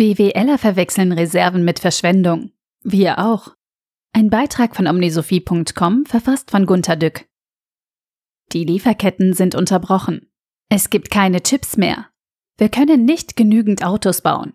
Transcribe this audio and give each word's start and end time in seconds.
BWLer 0.00 0.56
verwechseln 0.56 1.12
Reserven 1.12 1.62
mit 1.62 1.78
Verschwendung. 1.78 2.52
Wir 2.82 3.18
auch. 3.18 3.54
Ein 4.14 4.30
Beitrag 4.30 4.74
von 4.74 4.86
omnisophie.com, 4.86 6.06
verfasst 6.06 6.50
von 6.50 6.64
Gunter 6.64 6.96
Dück. 6.96 7.28
Die 8.52 8.64
Lieferketten 8.64 9.34
sind 9.34 9.54
unterbrochen. 9.54 10.32
Es 10.70 10.88
gibt 10.88 11.10
keine 11.10 11.42
Chips 11.42 11.76
mehr. 11.76 12.06
Wir 12.56 12.70
können 12.70 13.04
nicht 13.04 13.36
genügend 13.36 13.84
Autos 13.84 14.22
bauen. 14.22 14.54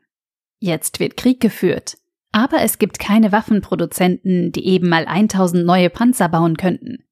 Jetzt 0.59 0.99
wird 0.99 1.15
Krieg 1.15 1.41
geführt. 1.41 1.99
Aber 2.31 2.63
es 2.63 2.79
gibt 2.79 2.97
keine 2.97 3.31
Waffenproduzenten, 3.31 4.51
die 4.51 4.65
eben 4.65 4.89
mal 4.89 5.05
1000 5.05 5.63
neue 5.63 5.91
Panzer 5.91 6.27
bauen 6.27 6.57
könnten. 6.57 7.05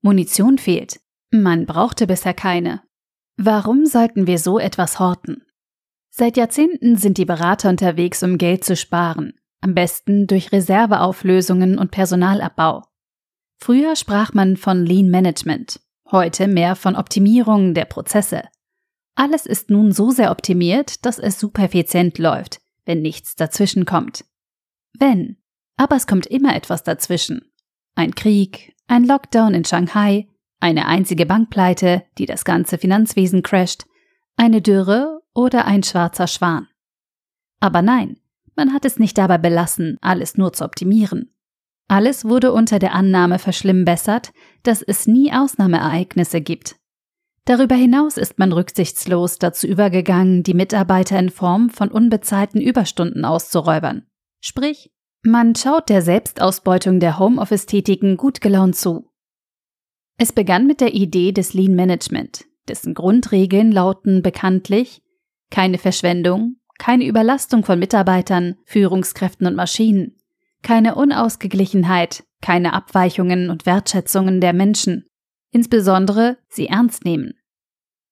Munition 0.00 0.58
fehlt. 0.58 1.00
Man 1.32 1.66
brauchte 1.66 2.06
bisher 2.06 2.34
keine. 2.34 2.84
Warum 3.36 3.84
sollten 3.84 4.28
wir 4.28 4.38
so 4.38 4.60
etwas 4.60 5.00
horten? 5.00 5.42
Seit 6.20 6.36
Jahrzehnten 6.36 6.96
sind 6.96 7.16
die 7.16 7.24
Berater 7.24 7.70
unterwegs, 7.70 8.22
um 8.22 8.36
Geld 8.36 8.62
zu 8.62 8.76
sparen, 8.76 9.32
am 9.62 9.74
besten 9.74 10.26
durch 10.26 10.52
Reserveauflösungen 10.52 11.78
und 11.78 11.92
Personalabbau. 11.92 12.82
Früher 13.56 13.96
sprach 13.96 14.34
man 14.34 14.58
von 14.58 14.84
Lean 14.84 15.08
Management, 15.08 15.80
heute 16.10 16.46
mehr 16.46 16.76
von 16.76 16.94
Optimierung 16.94 17.72
der 17.72 17.86
Prozesse. 17.86 18.42
Alles 19.14 19.46
ist 19.46 19.70
nun 19.70 19.92
so 19.92 20.10
sehr 20.10 20.30
optimiert, 20.30 21.06
dass 21.06 21.18
es 21.18 21.40
super 21.40 21.62
effizient 21.62 22.18
läuft, 22.18 22.60
wenn 22.84 23.00
nichts 23.00 23.34
dazwischen 23.34 23.86
kommt. 23.86 24.26
Wenn, 24.92 25.38
aber 25.78 25.96
es 25.96 26.06
kommt 26.06 26.26
immer 26.26 26.54
etwas 26.54 26.82
dazwischen. 26.82 27.50
Ein 27.94 28.14
Krieg, 28.14 28.74
ein 28.88 29.04
Lockdown 29.04 29.54
in 29.54 29.64
Shanghai, 29.64 30.28
eine 30.60 30.86
einzige 30.86 31.24
Bankpleite, 31.24 32.02
die 32.18 32.26
das 32.26 32.44
ganze 32.44 32.76
Finanzwesen 32.76 33.42
crasht, 33.42 33.86
eine 34.36 34.60
Dürre 34.60 35.19
oder 35.34 35.64
ein 35.64 35.82
schwarzer 35.82 36.26
Schwan. 36.26 36.68
Aber 37.60 37.82
nein, 37.82 38.18
man 38.56 38.72
hat 38.72 38.84
es 38.84 38.98
nicht 38.98 39.16
dabei 39.18 39.38
belassen, 39.38 39.98
alles 40.00 40.36
nur 40.36 40.52
zu 40.52 40.64
optimieren. 40.64 41.30
Alles 41.88 42.24
wurde 42.24 42.52
unter 42.52 42.78
der 42.78 42.94
Annahme 42.94 43.38
verschlimmbessert, 43.38 44.32
dass 44.62 44.80
es 44.82 45.06
nie 45.06 45.32
Ausnahmeereignisse 45.32 46.40
gibt. 46.40 46.76
Darüber 47.44 47.74
hinaus 47.74 48.16
ist 48.16 48.38
man 48.38 48.52
rücksichtslos 48.52 49.38
dazu 49.38 49.66
übergegangen, 49.66 50.42
die 50.42 50.54
Mitarbeiter 50.54 51.18
in 51.18 51.30
Form 51.30 51.68
von 51.70 51.90
unbezahlten 51.90 52.60
Überstunden 52.60 53.24
auszuräubern. 53.24 54.06
Sprich, 54.40 54.92
man 55.22 55.54
schaut 55.54 55.88
der 55.88 56.02
Selbstausbeutung 56.02 57.00
der 57.00 57.18
Homeoffice-Tätigen 57.18 58.16
gut 58.16 58.40
gelaunt 58.40 58.76
zu. 58.76 59.10
Es 60.16 60.32
begann 60.32 60.66
mit 60.66 60.80
der 60.80 60.94
Idee 60.94 61.32
des 61.32 61.54
Lean 61.54 61.74
Management, 61.74 62.44
dessen 62.68 62.94
Grundregeln 62.94 63.72
lauten 63.72 64.22
bekanntlich 64.22 65.02
keine 65.50 65.78
Verschwendung, 65.78 66.56
keine 66.78 67.04
Überlastung 67.04 67.64
von 67.64 67.78
Mitarbeitern, 67.78 68.56
Führungskräften 68.64 69.46
und 69.46 69.54
Maschinen, 69.54 70.16
keine 70.62 70.94
Unausgeglichenheit, 70.94 72.24
keine 72.40 72.72
Abweichungen 72.72 73.50
und 73.50 73.66
Wertschätzungen 73.66 74.40
der 74.40 74.52
Menschen, 74.52 75.06
insbesondere 75.50 76.38
sie 76.48 76.68
ernst 76.68 77.04
nehmen. 77.04 77.34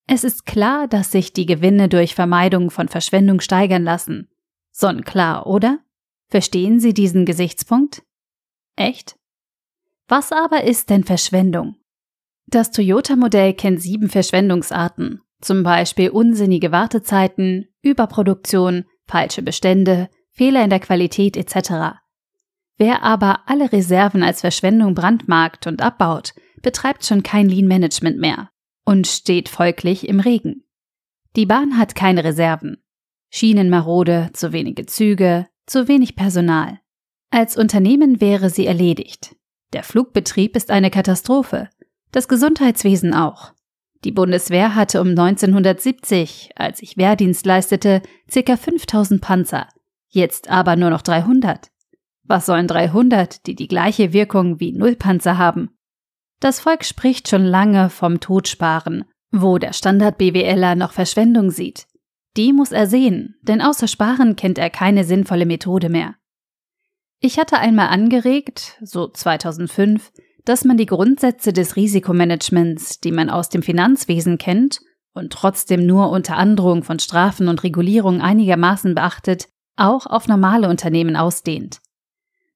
Es 0.06 0.24
ist 0.24 0.46
klar, 0.46 0.88
dass 0.88 1.12
sich 1.12 1.32
die 1.32 1.46
Gewinne 1.46 1.88
durch 1.88 2.14
Vermeidung 2.14 2.70
von 2.70 2.88
Verschwendung 2.88 3.40
steigern 3.40 3.84
lassen. 3.84 4.28
Sonnenklar, 4.70 5.46
oder? 5.46 5.80
Verstehen 6.28 6.80
Sie 6.80 6.94
diesen 6.94 7.24
Gesichtspunkt? 7.24 8.02
Echt? 8.76 9.16
Was 10.08 10.32
aber 10.32 10.64
ist 10.64 10.88
denn 10.88 11.04
Verschwendung? 11.04 11.76
Das 12.46 12.70
Toyota-Modell 12.70 13.52
kennt 13.52 13.82
sieben 13.82 14.08
Verschwendungsarten, 14.08 15.20
zum 15.40 15.62
Beispiel 15.62 16.10
unsinnige 16.10 16.72
Wartezeiten, 16.72 17.68
Überproduktion, 17.82 18.84
falsche 19.06 19.42
Bestände, 19.42 20.08
Fehler 20.30 20.64
in 20.64 20.70
der 20.70 20.80
Qualität 20.80 21.36
etc. 21.36 21.98
Wer 22.76 23.02
aber 23.02 23.40
alle 23.46 23.72
Reserven 23.72 24.22
als 24.22 24.40
Verschwendung 24.40 24.94
brandmarkt 24.94 25.66
und 25.66 25.82
abbaut, 25.82 26.34
betreibt 26.62 27.04
schon 27.04 27.22
kein 27.22 27.48
Lean 27.48 27.66
Management 27.66 28.18
mehr 28.18 28.50
und 28.84 29.06
steht 29.06 29.48
folglich 29.48 30.08
im 30.08 30.20
Regen. 30.20 30.64
Die 31.36 31.46
Bahn 31.46 31.76
hat 31.76 31.94
keine 31.94 32.24
Reserven. 32.24 32.78
Schienenmarode, 33.30 34.30
zu 34.32 34.52
wenige 34.52 34.86
Züge, 34.86 35.46
zu 35.66 35.88
wenig 35.88 36.16
Personal. 36.16 36.80
Als 37.30 37.56
Unternehmen 37.56 38.20
wäre 38.20 38.48
sie 38.48 38.66
erledigt. 38.66 39.36
Der 39.72 39.82
Flugbetrieb 39.82 40.56
ist 40.56 40.70
eine 40.70 40.90
Katastrophe. 40.90 41.68
Das 42.10 42.26
Gesundheitswesen 42.26 43.12
auch. 43.12 43.52
Die 44.04 44.12
Bundeswehr 44.12 44.74
hatte 44.74 45.00
um 45.00 45.08
1970, 45.08 46.50
als 46.56 46.82
ich 46.82 46.96
Wehrdienst 46.96 47.44
leistete, 47.46 48.02
ca. 48.32 48.56
5000 48.56 49.20
Panzer, 49.20 49.68
jetzt 50.08 50.48
aber 50.50 50.76
nur 50.76 50.90
noch 50.90 51.02
300. 51.02 51.70
Was 52.22 52.46
sollen 52.46 52.68
300, 52.68 53.46
die 53.46 53.54
die 53.54 53.68
gleiche 53.68 54.12
Wirkung 54.12 54.60
wie 54.60 54.72
Nullpanzer 54.72 55.38
haben? 55.38 55.70
Das 56.40 56.60
Volk 56.60 56.84
spricht 56.84 57.28
schon 57.28 57.44
lange 57.44 57.90
vom 57.90 58.20
Totsparen, 58.20 59.04
wo 59.32 59.58
der 59.58 59.72
Standard-BWLer 59.72 60.76
noch 60.76 60.92
Verschwendung 60.92 61.50
sieht. 61.50 61.86
Die 62.36 62.52
muss 62.52 62.70
er 62.70 62.86
sehen, 62.86 63.34
denn 63.42 63.60
außer 63.60 63.88
Sparen 63.88 64.36
kennt 64.36 64.58
er 64.58 64.70
keine 64.70 65.02
sinnvolle 65.02 65.46
Methode 65.46 65.88
mehr. 65.88 66.14
Ich 67.18 67.38
hatte 67.38 67.58
einmal 67.58 67.88
angeregt, 67.88 68.78
so 68.80 69.08
2005, 69.08 70.12
dass 70.48 70.64
man 70.64 70.78
die 70.78 70.86
Grundsätze 70.86 71.52
des 71.52 71.76
Risikomanagements, 71.76 73.00
die 73.00 73.12
man 73.12 73.28
aus 73.28 73.50
dem 73.50 73.62
Finanzwesen 73.62 74.38
kennt 74.38 74.80
und 75.12 75.30
trotzdem 75.30 75.84
nur 75.84 76.10
unter 76.10 76.38
Androhung 76.38 76.84
von 76.84 76.98
Strafen 76.98 77.48
und 77.48 77.62
Regulierung 77.64 78.22
einigermaßen 78.22 78.94
beachtet, 78.94 79.48
auch 79.76 80.06
auf 80.06 80.26
normale 80.26 80.70
Unternehmen 80.70 81.16
ausdehnt. 81.16 81.80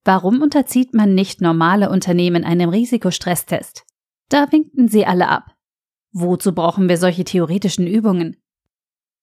Warum 0.05 0.41
unterzieht 0.41 0.95
man 0.95 1.15
nicht 1.15 1.43
normale 1.43 1.91
Unternehmen 1.91 2.45
einem 2.45 2.71
Risikostresstest? 2.71 3.85
Da 4.31 4.51
winkten 4.51 4.89
sie 4.89 5.05
alle 5.05 5.29
ab. 5.29 5.55
Wozu 6.13 6.55
brauchen 6.55 6.89
wir 6.89 6.97
solche 6.97 7.25
theoretischen 7.25 7.87
Übungen? 7.87 8.37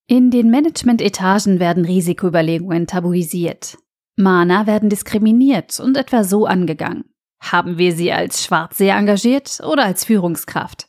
In 0.06 0.30
den 0.30 0.52
Management-Etagen 0.52 1.60
werden 1.60 1.86
Risikoüberlegungen 1.86 2.86
tabuisiert. 2.86 3.80
Mana 4.16 4.68
werden 4.68 4.90
diskriminiert 4.90 5.80
und 5.80 5.98
etwa 5.98 6.24
so 6.24 6.46
angegangen. 6.46 7.06
Haben 7.40 7.78
wir 7.78 7.94
sie 7.94 8.12
als 8.12 8.44
Schwarzseher 8.44 8.98
engagiert 8.98 9.62
oder 9.66 9.86
als 9.86 10.06
Führungskraft? 10.06 10.88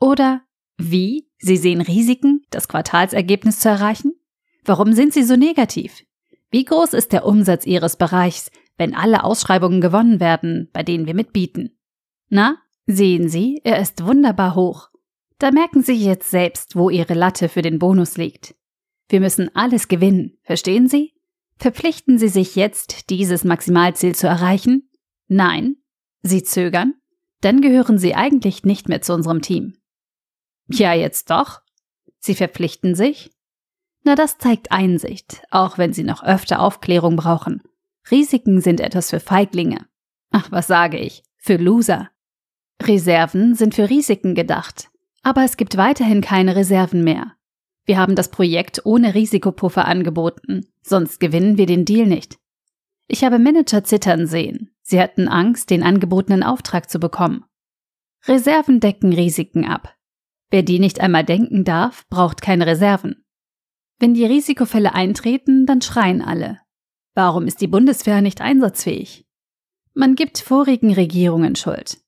Oder 0.00 0.42
wie? 0.78 1.28
Sie 1.38 1.56
sehen 1.56 1.80
Risiken, 1.80 2.44
das 2.50 2.68
Quartalsergebnis 2.68 3.60
zu 3.60 3.68
erreichen? 3.68 4.12
Warum 4.64 4.92
sind 4.92 5.12
Sie 5.12 5.22
so 5.22 5.36
negativ? 5.36 6.02
Wie 6.50 6.64
groß 6.64 6.92
ist 6.92 7.12
der 7.12 7.24
Umsatz 7.24 7.66
Ihres 7.66 7.96
Bereichs, 7.96 8.50
wenn 8.76 8.94
alle 8.94 9.24
Ausschreibungen 9.24 9.80
gewonnen 9.80 10.20
werden, 10.20 10.70
bei 10.72 10.82
denen 10.82 11.06
wir 11.06 11.14
mitbieten? 11.14 11.78
Na, 12.28 12.56
sehen 12.86 13.28
Sie, 13.28 13.60
er 13.64 13.78
ist 13.80 14.04
wunderbar 14.04 14.54
hoch. 14.54 14.88
Da 15.38 15.50
merken 15.50 15.82
Sie 15.82 15.92
jetzt 15.92 16.30
selbst, 16.30 16.76
wo 16.76 16.90
Ihre 16.90 17.14
Latte 17.14 17.48
für 17.48 17.62
den 17.62 17.78
Bonus 17.78 18.16
liegt. 18.16 18.54
Wir 19.08 19.20
müssen 19.20 19.54
alles 19.54 19.88
gewinnen, 19.88 20.38
verstehen 20.42 20.88
Sie? 20.88 21.12
Verpflichten 21.58 22.18
Sie 22.18 22.28
sich 22.28 22.56
jetzt, 22.56 23.08
dieses 23.10 23.44
Maximalziel 23.44 24.14
zu 24.14 24.26
erreichen? 24.26 24.85
Nein? 25.28 25.76
Sie 26.22 26.42
zögern? 26.42 26.94
Dann 27.40 27.60
gehören 27.60 27.98
Sie 27.98 28.14
eigentlich 28.14 28.64
nicht 28.64 28.88
mehr 28.88 29.02
zu 29.02 29.12
unserem 29.14 29.42
Team. 29.42 29.76
Ja, 30.68 30.94
jetzt 30.94 31.30
doch? 31.30 31.60
Sie 32.18 32.34
verpflichten 32.34 32.94
sich? 32.94 33.30
Na, 34.02 34.14
das 34.14 34.38
zeigt 34.38 34.72
Einsicht, 34.72 35.42
auch 35.50 35.78
wenn 35.78 35.92
Sie 35.92 36.04
noch 36.04 36.22
öfter 36.22 36.60
Aufklärung 36.60 37.16
brauchen. 37.16 37.62
Risiken 38.10 38.60
sind 38.60 38.80
etwas 38.80 39.10
für 39.10 39.20
Feiglinge. 39.20 39.86
Ach, 40.30 40.50
was 40.50 40.66
sage 40.66 40.98
ich? 40.98 41.22
Für 41.36 41.56
Loser. 41.56 42.10
Reserven 42.82 43.54
sind 43.54 43.74
für 43.74 43.90
Risiken 43.90 44.34
gedacht. 44.34 44.90
Aber 45.22 45.44
es 45.44 45.56
gibt 45.56 45.76
weiterhin 45.76 46.20
keine 46.20 46.54
Reserven 46.56 47.02
mehr. 47.02 47.32
Wir 47.84 47.98
haben 47.98 48.16
das 48.16 48.30
Projekt 48.30 48.84
ohne 48.84 49.14
Risikopuffer 49.14 49.86
angeboten, 49.86 50.66
sonst 50.82 51.20
gewinnen 51.20 51.56
wir 51.56 51.66
den 51.66 51.84
Deal 51.84 52.06
nicht. 52.06 52.38
Ich 53.08 53.24
habe 53.24 53.38
Manager 53.38 53.84
zittern 53.84 54.26
sehen. 54.26 54.75
Sie 54.88 55.00
hatten 55.00 55.26
Angst, 55.26 55.70
den 55.70 55.82
angebotenen 55.82 56.44
Auftrag 56.44 56.88
zu 56.88 57.00
bekommen. 57.00 57.44
Reserven 58.24 58.78
decken 58.78 59.12
Risiken 59.12 59.66
ab. 59.66 59.96
Wer 60.48 60.62
die 60.62 60.78
nicht 60.78 61.00
einmal 61.00 61.24
denken 61.24 61.64
darf, 61.64 62.06
braucht 62.08 62.40
keine 62.40 62.68
Reserven. 62.68 63.24
Wenn 63.98 64.14
die 64.14 64.24
Risikofälle 64.24 64.94
eintreten, 64.94 65.66
dann 65.66 65.82
schreien 65.82 66.22
alle. 66.22 66.60
Warum 67.16 67.48
ist 67.48 67.60
die 67.60 67.66
Bundeswehr 67.66 68.22
nicht 68.22 68.40
einsatzfähig? 68.40 69.26
Man 69.92 70.14
gibt 70.14 70.38
vorigen 70.38 70.92
Regierungen 70.92 71.56
Schuld. 71.56 71.98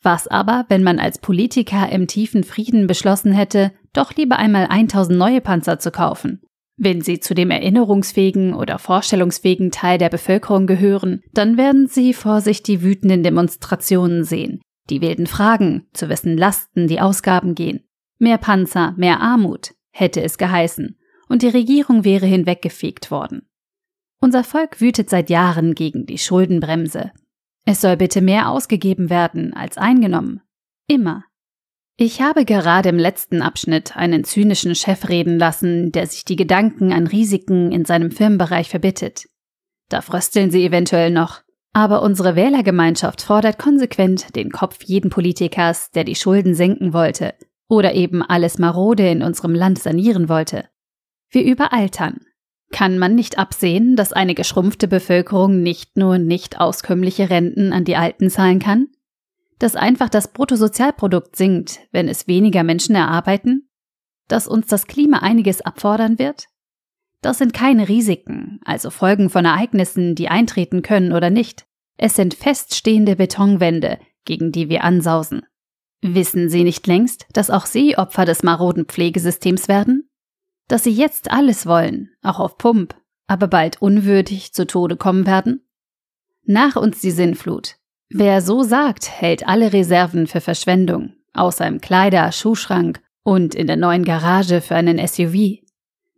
Was 0.00 0.28
aber, 0.28 0.66
wenn 0.68 0.84
man 0.84 1.00
als 1.00 1.18
Politiker 1.18 1.88
im 1.88 2.06
tiefen 2.06 2.44
Frieden 2.44 2.86
beschlossen 2.86 3.32
hätte, 3.32 3.72
doch 3.92 4.14
lieber 4.14 4.36
einmal 4.36 4.66
1000 4.66 5.18
neue 5.18 5.40
Panzer 5.40 5.80
zu 5.80 5.90
kaufen? 5.90 6.43
Wenn 6.76 7.02
sie 7.02 7.20
zu 7.20 7.34
dem 7.34 7.50
erinnerungsfähigen 7.50 8.52
oder 8.54 8.78
vorstellungsfähigen 8.78 9.70
Teil 9.70 9.98
der 9.98 10.08
Bevölkerung 10.08 10.66
gehören, 10.66 11.22
dann 11.32 11.56
werden 11.56 11.86
sie 11.86 12.12
vor 12.12 12.40
sich 12.40 12.62
die 12.62 12.82
wütenden 12.82 13.22
Demonstrationen 13.22 14.24
sehen, 14.24 14.60
die 14.90 15.00
wilden 15.00 15.26
Fragen, 15.26 15.86
zu 15.92 16.08
wessen 16.08 16.36
Lasten 16.36 16.88
die 16.88 17.00
Ausgaben 17.00 17.54
gehen. 17.54 17.84
Mehr 18.18 18.38
Panzer, 18.38 18.94
mehr 18.96 19.20
Armut, 19.20 19.74
hätte 19.90 20.22
es 20.22 20.36
geheißen, 20.36 20.98
und 21.28 21.42
die 21.42 21.48
Regierung 21.48 22.04
wäre 22.04 22.26
hinweggefegt 22.26 23.10
worden. 23.10 23.48
Unser 24.20 24.42
Volk 24.42 24.80
wütet 24.80 25.10
seit 25.10 25.30
Jahren 25.30 25.74
gegen 25.74 26.06
die 26.06 26.18
Schuldenbremse. 26.18 27.12
Es 27.66 27.80
soll 27.80 27.96
bitte 27.96 28.20
mehr 28.20 28.50
ausgegeben 28.50 29.10
werden 29.10 29.54
als 29.54 29.78
eingenommen. 29.78 30.40
Immer. 30.86 31.24
Ich 31.96 32.20
habe 32.20 32.44
gerade 32.44 32.88
im 32.88 32.98
letzten 32.98 33.40
Abschnitt 33.40 33.96
einen 33.96 34.24
zynischen 34.24 34.74
Chef 34.74 35.08
reden 35.08 35.38
lassen, 35.38 35.92
der 35.92 36.06
sich 36.08 36.24
die 36.24 36.36
Gedanken 36.36 36.92
an 36.92 37.06
Risiken 37.06 37.70
in 37.70 37.84
seinem 37.84 38.10
Firmenbereich 38.10 38.68
verbittet. 38.68 39.28
Da 39.88 40.00
frösteln 40.00 40.50
sie 40.50 40.64
eventuell 40.64 41.10
noch. 41.10 41.42
Aber 41.72 42.02
unsere 42.02 42.36
Wählergemeinschaft 42.36 43.22
fordert 43.22 43.58
konsequent 43.58 44.34
den 44.34 44.50
Kopf 44.50 44.82
jeden 44.84 45.10
Politikers, 45.10 45.90
der 45.90 46.04
die 46.04 46.14
Schulden 46.14 46.54
senken 46.54 46.92
wollte 46.92 47.34
oder 47.68 47.94
eben 47.94 48.22
alles 48.22 48.58
Marode 48.58 49.08
in 49.08 49.22
unserem 49.22 49.54
Land 49.54 49.78
sanieren 49.78 50.28
wollte. 50.28 50.68
Wir 51.30 51.44
überaltern. 51.44 52.20
Kann 52.72 52.98
man 52.98 53.14
nicht 53.14 53.38
absehen, 53.38 53.96
dass 53.96 54.12
eine 54.12 54.34
geschrumpfte 54.34 54.88
Bevölkerung 54.88 55.62
nicht 55.62 55.96
nur 55.96 56.18
nicht 56.18 56.60
auskömmliche 56.60 57.30
Renten 57.30 57.72
an 57.72 57.84
die 57.84 57.96
Alten 57.96 58.30
zahlen 58.30 58.58
kann? 58.58 58.88
Dass 59.58 59.76
einfach 59.76 60.08
das 60.08 60.32
Bruttosozialprodukt 60.32 61.36
sinkt, 61.36 61.80
wenn 61.92 62.08
es 62.08 62.26
weniger 62.26 62.64
Menschen 62.64 62.94
erarbeiten? 62.94 63.68
Dass 64.28 64.48
uns 64.48 64.66
das 64.66 64.86
Klima 64.86 65.18
einiges 65.18 65.60
abfordern 65.60 66.18
wird? 66.18 66.46
Das 67.20 67.38
sind 67.38 67.54
keine 67.54 67.88
Risiken, 67.88 68.60
also 68.64 68.90
Folgen 68.90 69.30
von 69.30 69.44
Ereignissen, 69.44 70.14
die 70.14 70.28
eintreten 70.28 70.82
können 70.82 71.12
oder 71.12 71.30
nicht. 71.30 71.66
Es 71.96 72.16
sind 72.16 72.34
feststehende 72.34 73.16
Betonwände, 73.16 73.98
gegen 74.24 74.52
die 74.52 74.68
wir 74.68 74.84
ansausen. 74.84 75.42
Wissen 76.02 76.50
Sie 76.50 76.64
nicht 76.64 76.86
längst, 76.86 77.26
dass 77.32 77.48
auch 77.48 77.64
Sie 77.64 77.96
Opfer 77.96 78.26
des 78.26 78.42
maroden 78.42 78.84
Pflegesystems 78.84 79.68
werden? 79.68 80.10
Dass 80.68 80.84
Sie 80.84 80.90
jetzt 80.90 81.30
alles 81.30 81.64
wollen, 81.64 82.10
auch 82.22 82.40
auf 82.40 82.58
Pump, 82.58 82.94
aber 83.26 83.48
bald 83.48 83.80
unwürdig 83.80 84.52
zu 84.52 84.66
Tode 84.66 84.96
kommen 84.96 85.26
werden? 85.26 85.66
Nach 86.44 86.76
uns 86.76 87.00
die 87.00 87.10
Sinnflut. 87.10 87.76
Wer 88.16 88.42
so 88.42 88.62
sagt, 88.62 89.10
hält 89.10 89.44
alle 89.48 89.72
Reserven 89.72 90.28
für 90.28 90.40
Verschwendung, 90.40 91.14
außer 91.32 91.66
im 91.66 91.80
Kleider, 91.80 92.30
Schuhschrank 92.30 93.02
und 93.24 93.56
in 93.56 93.66
der 93.66 93.74
neuen 93.74 94.04
Garage 94.04 94.60
für 94.60 94.76
einen 94.76 95.04
SUV. 95.04 95.64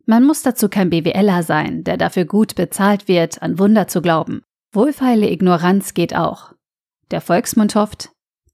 Man 0.05 0.23
muss 0.23 0.43
dazu 0.43 0.69
kein 0.69 0.91
BWLer 0.91 1.43
sein, 1.43 1.85
der 1.85 1.97
dafür 1.97 2.27
gut 2.27 2.55
bezahlt 2.55 3.09
wird, 3.09 3.41
an 3.41 3.59
Wunder 3.59 3.89
zu 3.89 4.03
glauben. 4.03 4.43
Wohlfeile 4.73 5.31
Ignoranz 5.31 5.95
geht 5.95 6.15
auch. 6.15 6.53
Der 7.11 7.23
Volksmund 7.23 7.75
hofft, 7.77 8.11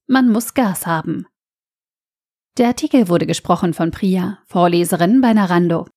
man 0.07 0.29
muss 0.29 0.55
Gas 0.55 0.87
haben. 0.87 1.27
Der 2.59 2.69
Artikel 2.69 3.09
wurde 3.09 3.27
gesprochen 3.27 3.75
von 3.75 3.91
Priya, 3.91 4.39
Vorleserin 4.47 5.21
bei 5.21 5.33
Narando. 5.33 5.89